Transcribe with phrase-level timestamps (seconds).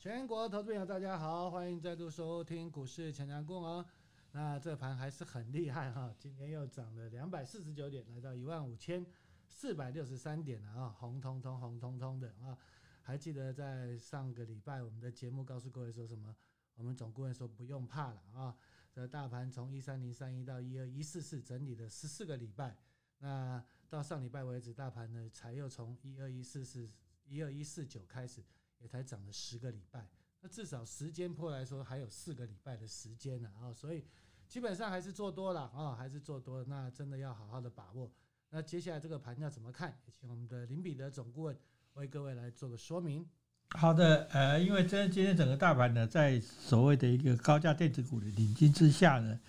[0.00, 3.84] 全国投资朋友大家好，欢迎再度收听股市强强共哦。
[4.30, 9.04] 那这盘还是很厉害哈，今天又涨了两百四十九点，来到一万五千
[9.48, 12.56] 四百六十三点了啊，红彤彤红彤彤的啊。
[13.02, 16.32] 还记得在上个礼拜我们的节目告诉各位说什么？
[16.76, 18.54] 我们总顾问说不用怕了啊。
[18.92, 22.76] 这大盘从一三零三一到一二一四四整理了十四个礼拜，
[23.18, 26.88] 那到上礼拜为止，大盘呢才又从一二一四四
[27.26, 28.44] 一二一四九开始。
[28.80, 30.08] 也才涨了十个礼拜，
[30.40, 34.04] 那至少时间波来说还有四个礼拜的时间呢啊，所以
[34.46, 38.10] 基本上还是做多了啊，还是做多，那真的要好好的把握。
[38.50, 39.90] 那接下来这个盘要怎么看？
[40.06, 41.58] 也请我们的林彼得总顾问
[41.94, 43.28] 为各位来做个说明。
[43.72, 49.40] 好的，呃，因为今今天整个大盘呢，在所谓的一个高价电子股的领军之下呢，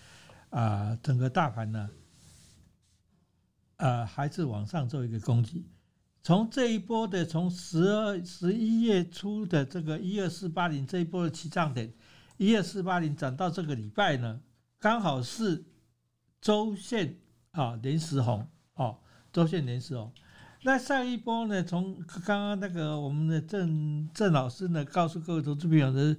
[0.50, 1.90] 啊，整个大盘呢，
[3.78, 5.66] 呃，还是往上做一个攻击。
[6.22, 11.92] 从这一波的从十二十一月初的这个一二四八零这一波的起涨点，
[12.38, 14.42] 一二四八零涨到这个礼拜呢，
[14.80, 15.64] 刚好是
[16.42, 17.18] 周线
[17.52, 18.98] 啊连十红哦，
[19.32, 20.12] 周线连十红。
[20.64, 26.16] 那上一波呢，从刚刚那个我们的郑郑老师呢，告诉各位投资朋友的，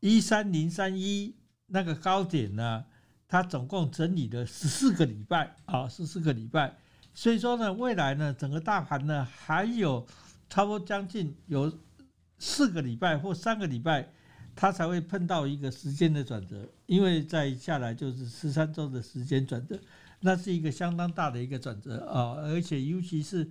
[0.00, 1.32] 一三零三一
[1.68, 2.84] 那个高点呢，
[3.28, 6.76] 它总共整理了十四个礼拜啊，十四个礼拜。
[7.18, 10.06] 所以说呢，未来呢，整个大盘呢，还有
[10.48, 11.68] 差不多将近有
[12.38, 14.08] 四个礼拜或三个礼拜，
[14.54, 19.76] 它才会碰到一个时间的转折，因为再下来就是十三周的时间转折，
[20.20, 23.50] 那是一个相当大的一个转折啊，而且尤其是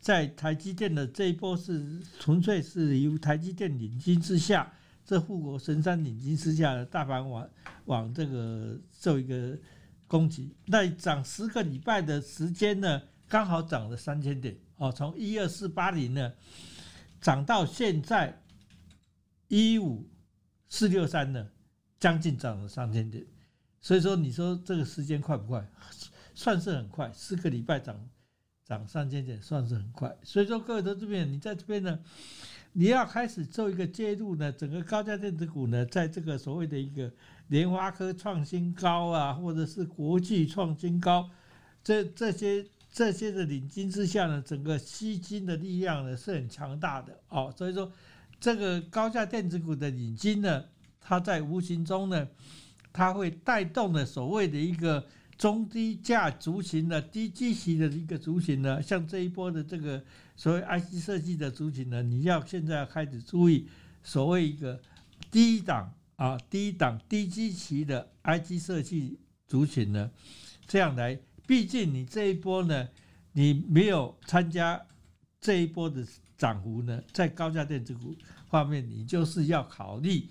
[0.00, 4.72] 在台积电的这一波是纯粹是由台积电领军之下，
[5.06, 7.48] 这护国神山领军之下的大盘往
[7.84, 9.56] 往这个做一个。
[10.06, 16.32] 攻击，那涨十个礼拜的时间呢，刚好涨了三千点哦，从一二四八零呢
[17.20, 18.42] 涨到现在
[19.48, 20.08] 一五
[20.68, 21.48] 四六三呢，
[21.98, 23.24] 将近涨了三千点。
[23.80, 25.66] 所以说，你说这个时间快不快？
[26.34, 28.08] 算是很快，四个礼拜涨
[28.64, 30.16] 涨三千点，算是很快。
[30.22, 31.98] 所以说，各位投资者，你在这边呢，
[32.74, 37.10] 你要开始做一个介入呢，整个高价电子股呢，在这个所谓的一个。
[37.48, 41.28] 联发科创新高啊，或者是国际创新高，
[41.82, 47.52] 这这些这些的领军之下呢，整个吸金的力量呢是很强大的哦。
[47.54, 47.92] 所以说，
[48.40, 50.64] 这个高价电子股的领军呢，
[51.02, 52.26] 它在无形中呢，
[52.94, 55.06] 它会带动的所谓的一个
[55.36, 60.02] 中低价族群的低基期的一个族群呢，像这一波的这个
[60.36, 63.68] 所谓 IC 设计的族群呢，你要现在要开始注意
[64.02, 64.80] 所谓一个
[65.30, 65.92] 低档。
[66.16, 69.18] 啊，低档低基期的 IC 设计
[69.48, 70.08] 族群呢，
[70.64, 72.88] 这样来，毕竟你这一波呢，
[73.32, 74.80] 你没有参加
[75.40, 76.06] 这一波的
[76.38, 78.14] 涨幅呢，在高价电子股
[78.48, 80.28] 方面，你就是要考虑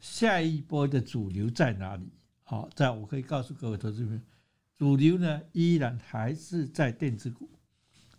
[0.00, 2.08] 下一波的主流在哪里。
[2.50, 4.20] 好，这样我可以告诉各位投资朋友，
[4.76, 7.48] 主流呢依然还是在电子股。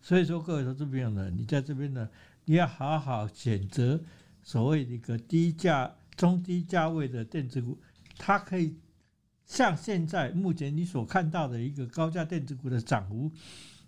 [0.02, 2.10] 所以说，各位投资朋友呢，你在这边呢，
[2.46, 4.02] 你要好好选择
[4.42, 5.94] 所谓的一个低价。
[6.16, 7.78] 中低价位的电子股，
[8.18, 8.78] 它可以
[9.46, 13.30] 像现在目前你所看到的一个高价电子股的涨幅，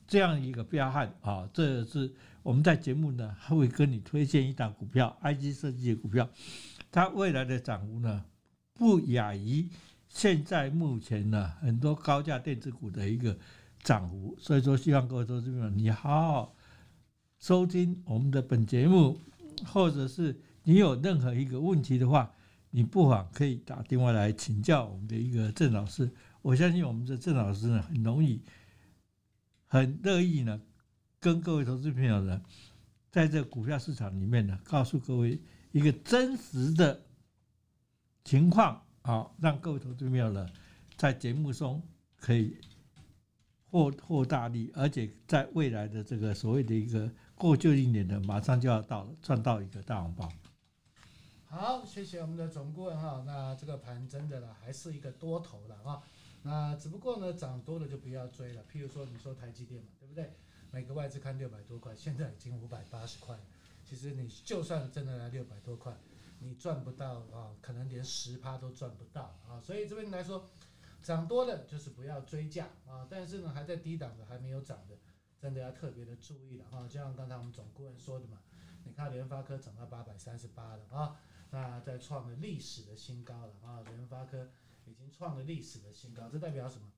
[0.08, 1.48] 这样一个彪悍啊！
[1.54, 2.12] 这是
[2.42, 6.28] 我们在节目呢还会跟你推荐一档股票，IC 设计的股票，
[6.92, 8.26] 它未来的涨幅呢
[8.74, 9.70] 不亚于
[10.14, 13.38] 现在目前呢很多高价电子股的一个
[13.80, 14.34] 涨幅。
[14.40, 16.56] 所以说，希望各位投资朋友你好好
[17.40, 19.20] 收听我们的本节目，
[19.66, 20.40] 或者是。
[20.66, 22.32] 你有任何一个问题的话，
[22.70, 26.10] 你不妨可以打电话来请教我们的一个郑老师。
[26.42, 28.42] 我相信我们的郑老师呢，很容易、
[29.68, 30.62] 很乐意呢，
[31.20, 32.42] 跟各位投资朋友呢，
[33.12, 35.38] 在这股票市场里面呢，告诉各位
[35.74, 37.02] 一个真实的
[38.24, 40.50] 情况啊，让各位投资朋友呢，
[40.98, 41.82] 在节目中
[42.18, 42.58] 可以
[43.70, 50.32] 获获大利，而且在未来的这个所谓的一个过旧一年的马上就要到了，赚到一个大红包。
[51.46, 53.24] 好，谢谢我们的总顾问哈。
[53.26, 56.02] 那这个盘真的了，还是一个多头了啊。
[56.42, 58.64] 那只不过呢，涨多了就不要追了。
[58.72, 60.34] 譬如说，你说台积电嘛，对不对？
[60.72, 63.38] 每个外资看六百多块，现在已经五百八十块。
[63.84, 65.94] 其实你就算真的来六百多块，
[66.44, 69.62] 你赚不到啊，可能连十趴都赚不到啊。
[69.62, 70.50] 所以这边来说，
[71.02, 73.08] 涨多了就是不要追价啊。
[73.10, 74.98] 但是呢，还在低档的，还没有涨的，
[75.40, 76.88] 真的要特别的注意了啊。
[76.88, 78.40] 就像刚才我们总顾问说的嘛，
[78.84, 81.20] 你看联发科涨到八百三十八了啊。
[81.52, 83.80] 那在创了历史的新高了啊！
[83.86, 84.50] 联发科
[84.86, 86.92] 已经创了历史的新高，这代表什么？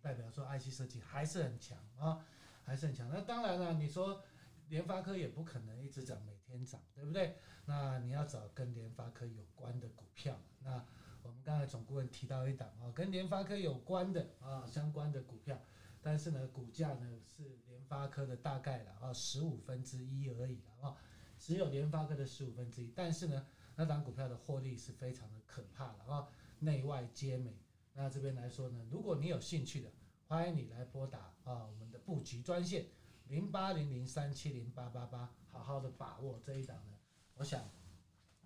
[0.00, 2.24] 代表说 IC 设计还是很强啊，
[2.64, 3.10] 还是很强。
[3.10, 4.22] 那当然了，你说
[4.68, 7.36] 联发科也不可能一直涨，每天涨，对不对？
[7.64, 10.38] 那你要找跟联发科有关的股票。
[10.60, 10.84] 那
[11.22, 15.60] 我们刚才总顾问提到一档啊，跟联发科有关的啊相关的股票，
[16.00, 20.96] 但是呢，股价呢是联发科的大概了啊十五分之一而已了啊，
[21.38, 26.28] 只有联发科的十五分之一，但是呢，那档股票的获利是非常的可怕的啊，
[26.60, 27.56] 内外皆美。
[27.92, 29.90] 那这边来说呢，如果你有兴趣的，
[30.28, 32.86] 欢迎你来拨打啊我们的布局专线
[33.28, 36.96] 零八零零三七零八八八，好好的把握这一档呢。
[37.34, 37.68] 我想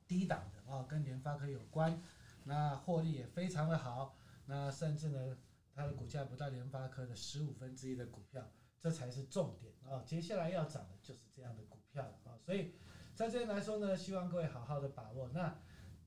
[0.06, 2.02] 低档的啊，跟联发科有关。
[2.44, 4.16] 那获利也非常的好，
[4.46, 5.38] 那甚至呢，
[5.74, 8.50] 它的股价不到联发科的十五分之一的股票，
[8.80, 10.02] 这才是重点啊！
[10.06, 12.38] 接下来要涨的就是这样的股票啊！
[12.38, 12.72] 所以
[13.14, 15.28] 在这边来说呢，希望各位好好的把握。
[15.34, 15.60] 那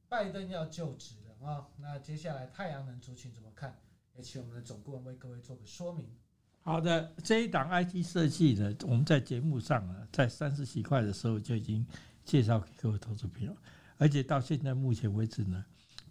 [0.09, 1.69] 拜登要就职了啊！
[1.77, 3.79] 那接下来太阳能族群怎么看？
[4.13, 6.17] 也请我们的总顾问为各位做个说明。
[6.63, 11.85] 好的，这一档 IT 设计呢，我们在节目上啊，在三十几块的时候就已经
[12.23, 13.53] 介绍给各位投资朋友，
[13.97, 15.63] 而且到现在目前为止呢。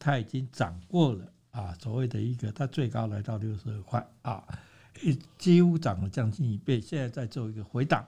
[0.05, 4.43] 它已经涨过了啊，所谓的一个，它最高来到六十二块啊，
[5.39, 6.81] 几乎涨了将近一倍。
[6.81, 8.05] 现在在做一个回档，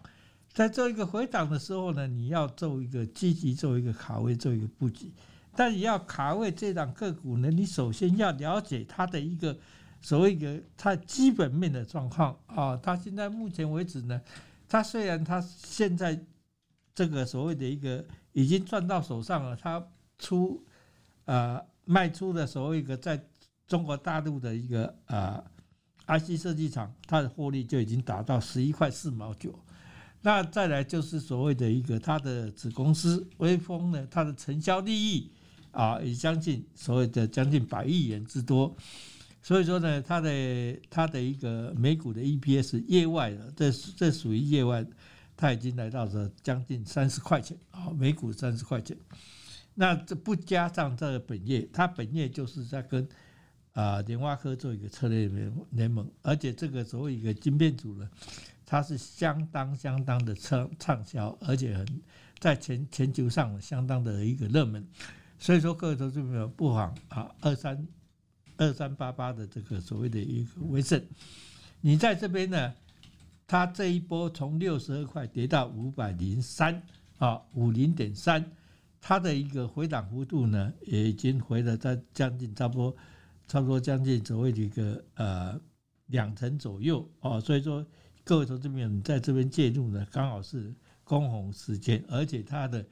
[0.52, 5.12] 在做一个回档的时候呢，你要做一个积极做一个卡位，做一个布局。
[5.54, 9.56] 但你要卡位这档个股呢，你首先要了解它的一个
[10.04, 12.76] 所谓一个它基本面的状况啊。
[12.76, 14.20] 它现在目前为止呢，
[14.68, 16.24] 它虽然它现在
[16.94, 19.84] 这个所谓的一个已经赚到手上了，它
[20.18, 20.64] 出
[21.24, 21.60] 呃。
[21.86, 23.22] 卖出的所谓一个在
[23.66, 25.38] 中国大陆的一个呃
[26.06, 29.54] IC 设计厂，它的获利就已经达到十一块四毛九。
[30.22, 35.30] 那再来就是所谓的一个它的子公司威风呢，它的成交利益
[35.72, 38.74] 啊，也将近所谓的将近百亿元之多。
[39.44, 44.82] 所以说呢，它的它的一个美股的 EPS 业外的，这这属于业外，
[45.36, 48.96] 它已经来到了将近三十块钱啊，每股三十块钱。
[49.74, 53.06] 那这不加上这个本业，它本业就是在跟
[53.74, 58.08] 啊联发科做一个策略联联盟，而且这个所谓一个晶片组呢，
[58.64, 61.86] 它是相当相当的畅畅销，而且很
[62.38, 64.82] 在全全球上相当的一个热门，
[65.38, 67.86] 所以说各位投资朋友不妨啊二三
[68.56, 71.02] 二三八八的这个所谓的一个威盛，
[71.80, 72.74] 你在这边呢，
[73.46, 76.82] 它这一波从六十二块跌到五百零三
[77.18, 78.44] 啊五零点三。
[79.06, 82.96] 它的一个回档幅度呢，也已经回了在将近差不多，
[83.46, 85.60] 差不多将近所谓的一个呃
[86.06, 87.86] 两成左右哦，所以说
[88.24, 90.74] 各位投资朋友，你在这边介入呢，刚好是
[91.04, 92.86] 攻红时间，而且它的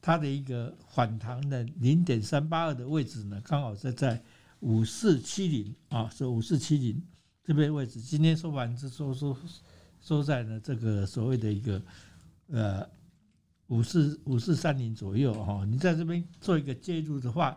[0.00, 4.18] 它的一个反弹的零点三八二的位置呢，刚好是在
[4.60, 7.02] 五四七零啊，是五四七零
[7.44, 9.36] 这边位置，今天收盘是收收
[10.00, 11.82] 收在了这个所谓的一个
[12.46, 12.88] 呃。
[13.70, 17.56] 五四五四三零左右哈，你在这边做一个介入的话，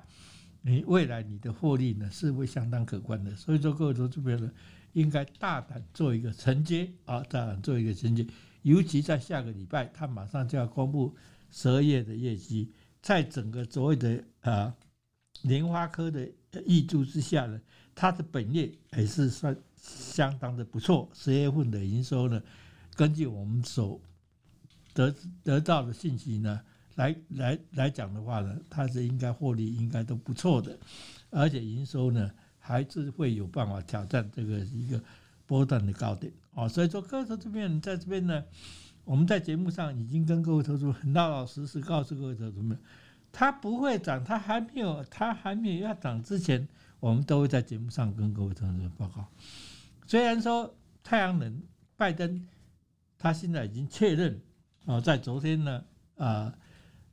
[0.62, 3.36] 你未来你的获利呢是会相当可观的。
[3.36, 4.52] 所以说各位投资朋友呢，
[4.92, 8.28] 应该大胆做一个承接啊，大胆做一个承接。
[8.62, 11.16] 尤其在下个礼拜，他马上就要公布
[11.50, 12.72] 十二月的业绩，
[13.02, 14.72] 在整个所谓的啊
[15.44, 17.62] 联发科的挹注之下呢，
[17.96, 21.10] 它的本业还是算相当的不错。
[21.14, 22.42] 十月份的营收呢，
[22.96, 24.00] 根据我们所
[24.94, 25.14] 得
[25.44, 26.62] 得到的信息呢，
[26.96, 30.78] 来来来讲的话呢，它是应该获利应该都不错的，
[31.30, 35.04] 而且营收呢还是会有办法挑战这个一个
[35.46, 36.70] 波段的高点哦。
[36.70, 38.44] 所以说，各位投资朋友在这边呢，
[39.04, 42.78] 我们在节目上已经跟各位投资很老老实实告诉各位投资朋友，
[43.34, 46.66] 它不会涨，它还没有它还没有要涨之前，
[47.02, 49.28] 我们都会在节目上跟各位投资朋友报告。
[50.08, 50.74] 虽然说
[51.04, 51.62] 太阳能
[51.98, 52.48] 拜登
[53.18, 54.40] 他现在已经确认。
[54.86, 55.82] 哦，在昨天呢，
[56.18, 56.54] 啊，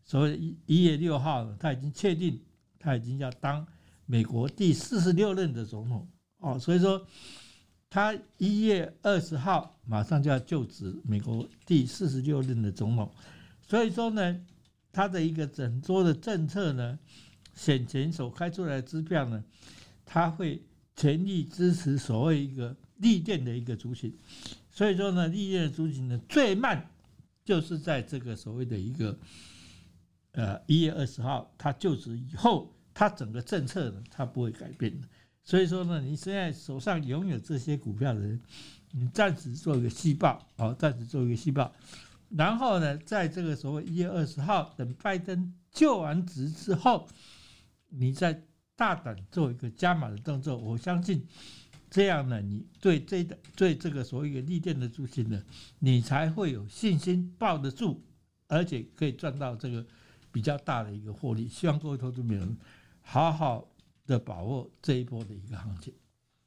[0.03, 2.43] 所谓一一月六号，他已经确定，
[2.81, 3.65] 他已经要当
[4.07, 6.09] 美国第四十六任的总统
[6.39, 7.07] 哦，所以说
[7.89, 13.09] 他一月二十号马上就要就职美国第四十六任的总统，
[13.63, 14.41] 所以说呢，
[14.93, 16.99] 他的一个整桌的政策呢，
[17.55, 19.45] 选前所开出来的支票呢，
[20.05, 20.63] 他会
[20.97, 24.17] 全力支持所谓一个利电的一个族群，
[24.71, 26.91] 所以说呢，利电的族群呢最慢。
[27.43, 29.19] 就是在这个所谓的一个，
[30.33, 35.09] 呃，一月二十号他就职以后，他整个政策呢，他不会改变的。
[35.43, 38.41] 所以说呢，你现在手上拥有这些股票的人，
[38.93, 41.73] 你暂时做一个细报，哦，暂时做一个细报。
[42.31, 47.09] 然后呢，在这个所谓一月二十号，等拜登就完职之后，
[47.89, 48.43] 你再
[48.77, 51.27] 大胆做一个加码的动作，我相信。
[51.91, 55.43] 这样呢，你对这个对这个所谓的绿电的资金呢，
[55.81, 58.01] 你才会有信心抱得住，
[58.47, 59.85] 而且可以赚到这个
[60.31, 61.49] 比较大的一个获利。
[61.49, 62.47] 希望各位投资朋友
[63.03, 63.69] 好好
[64.07, 65.93] 的把握这一波的一个行情。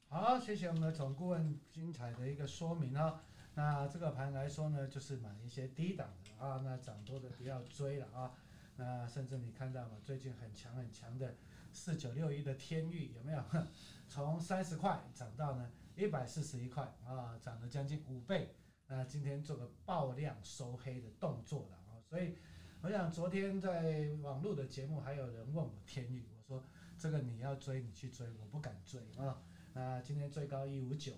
[0.08, 3.20] 好，谢谢我们的总顾问精彩的一个说明啊。
[3.54, 8.32] 那这个盘来说呢，就是买一些低档的啊，那涨多的不要追了啊。
[8.76, 11.36] 那甚至你看到嘛，最近很强很强的
[11.72, 13.42] 四九六一的天域有没有？
[14.08, 18.54] 从三十块涨到呢一百四十一块啊，涨了将近五倍。
[18.86, 22.36] 那今天做个爆量收黑的动作了啊，所以
[22.82, 26.62] 我想昨天在网络的节目还有人问我天域，我说
[26.98, 29.40] 这个你要追你去追，我不敢追啊。
[29.72, 31.12] 那今天最高一五九，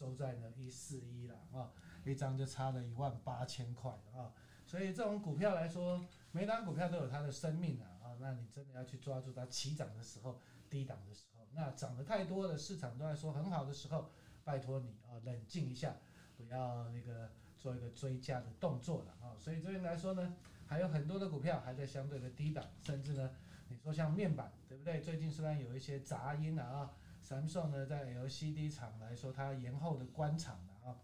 [0.00, 1.70] 收在呢一四一了啊，
[2.06, 4.32] 一张就差了一万八千块啊。
[4.64, 6.02] 所以这种股票来说，
[6.32, 10.40] 每档股票都有它的生命啊啊，那你真的要去抓住它起涨的时候、
[10.70, 14.10] 低档的时候，那涨得太多的市场都在说很好的时候，
[14.42, 15.94] 拜托你啊冷静一下。
[16.38, 17.28] 不要那个
[17.58, 20.34] 做一个追加的动作了啊，所以这边来说呢，
[20.66, 23.30] 还有很多的股票还在相对的低档，甚至呢，
[23.68, 25.02] 你说像面板，对不对？
[25.02, 26.90] 最近虽然有一些杂音了啊
[27.30, 30.96] ，Samsung 呢在 LCD 厂来说，它延后的关厂了啊，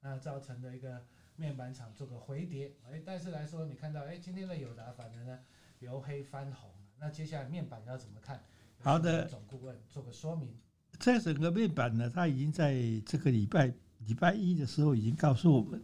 [0.00, 1.02] 那造成的一个
[1.36, 5.38] 面板厂做个回跌，哎，但是来说你看到哎，今天的友达反而呢
[5.78, 8.44] 由黑翻红，那接下来面板要怎么看？
[8.82, 10.54] 好的，总顾问做个说明。
[11.00, 12.74] 这整个面板呢，它已经在
[13.06, 13.72] 这个礼拜。
[14.00, 15.82] 礼拜一的时候已经告诉我们，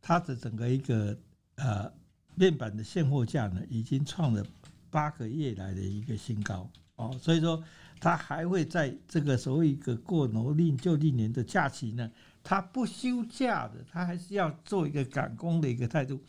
[0.00, 1.18] 它的整个一个
[1.56, 1.92] 呃
[2.36, 4.46] 面板的现货价呢，已经创了
[4.90, 7.60] 八个月来的一个新高哦，所以说
[8.00, 12.10] 他还会在这个所谓一个过农历旧历年的假期呢，
[12.42, 16.20] 他不休假的，他还是要做一个赶工的一个态度，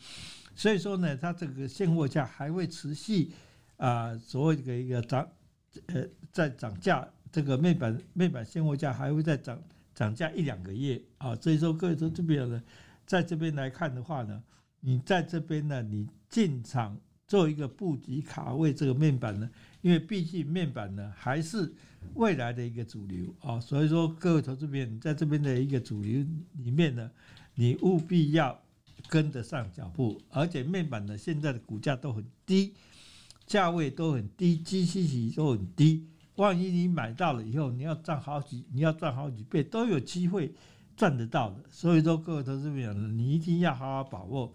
[0.54, 3.30] 所以说呢，他这个现货价还会持续
[3.76, 5.28] 啊，所谓的一个涨
[5.86, 9.60] 呃在涨价，这个面板面板现货价还会再涨。
[9.92, 12.62] 涨价一两个月啊，所以说各位说这边呢，
[13.04, 14.42] 在这边来看的话呢，
[14.78, 16.96] 你在这边呢，你进场
[17.30, 19.48] 做一个布局卡位这个面板呢，
[19.82, 21.72] 因为毕竟面板呢还是
[22.14, 27.08] 未来的一个主流啊，所以说各位投资朋友，在这边的一个主流里面呢，
[27.54, 28.60] 你务必要
[29.08, 32.74] 跟得上脚步，而且面板呢现在的股价都很低，
[33.46, 36.04] 价位都很低，基期比都很低。
[36.34, 40.52] 万一你买到了以后，你要赚好几，你要赚好几倍都有机会
[40.96, 41.62] 赚得到的。
[41.70, 44.52] 所以说，各位投资朋友，你一定要好好把握，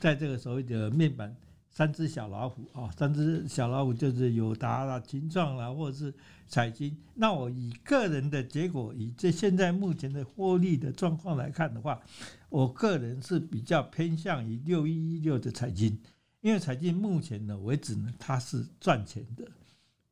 [0.00, 1.36] 在这个所谓的面板
[1.70, 6.12] 三只小老虎啊，三只小老虎就是友达啦、群创啦，或者是
[6.46, 6.96] 彩晶。
[7.14, 12.00] 那我以个人的结果，以这现在目前的获利的状况来看的话，
[12.48, 15.96] 我个人是比较偏向于六一一六的彩晶，
[16.40, 19.44] 因为彩晶目前呢为止呢，它是赚钱的。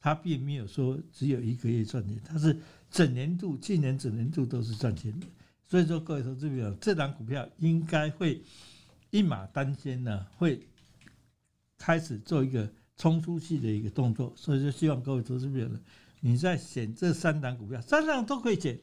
[0.00, 2.56] 它并没有说只有一个月赚钱，它是
[2.88, 5.26] 整年度，去年整年度都是赚钱的。
[5.66, 8.40] 所以说，各位投资朋友，这档股票应该会
[9.10, 10.60] 一马当先呢，会
[11.78, 14.32] 开始做一个冲出去的一个动作。
[14.36, 15.80] 所以说，希望各位投资朋友呢，
[16.20, 18.78] 你在选这三档股票，三档都可以选，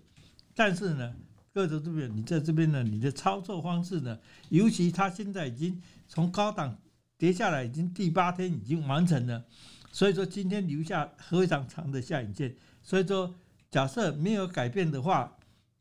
[0.55, 1.13] 但是呢，
[1.53, 4.17] 各位投资朋友，你在这边呢，你的操作方式呢，
[4.49, 6.77] 尤其它现在已经从高档
[7.17, 9.43] 跌下来，已经第八天已经完成了。
[9.91, 13.33] 所以说今天留下非常长的下影线，所以说
[13.71, 15.37] 假设没有改变的话，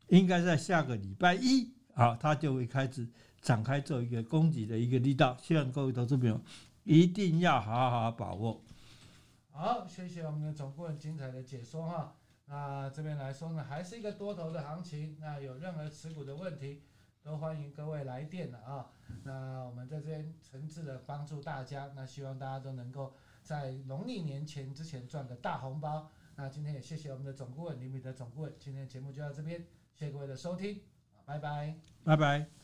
[0.08, 3.06] 应该在下个礼拜一啊，它就会开始
[3.40, 5.36] 展开做一个攻击的一个力道。
[5.42, 6.40] 希望各位投资朋友
[6.84, 8.62] 一定要好好把握。
[9.50, 12.14] 好，谢谢我们的总顾问精彩的解说哈。
[12.46, 15.16] 那这边来说呢，还是一个多头的行情。
[15.20, 16.82] 那有任何持股的问题，
[17.22, 18.90] 都欢迎各位来电的啊。
[19.22, 23.14] 那我们在这边诚挚的帮助大家，那希望大家都能够。
[23.42, 26.10] 在农历年前之前赚个大红包。
[26.34, 29.60] 那今天也谢谢我们的总顾问林彼得总顾问，今天的节目就到这边，
[29.94, 30.80] 谢谢各位的收听，
[31.26, 32.63] 拜拜，拜拜。